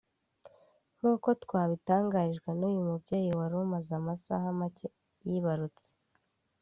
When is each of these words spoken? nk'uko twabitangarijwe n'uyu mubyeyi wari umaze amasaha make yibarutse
nk'uko 0.97 1.27
twabitangarijwe 1.43 2.49
n'uyu 2.57 2.81
mubyeyi 2.89 3.31
wari 3.39 3.55
umaze 3.65 3.91
amasaha 3.99 4.47
make 4.59 4.87
yibarutse 5.27 5.87